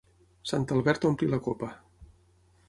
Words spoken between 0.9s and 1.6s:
omple la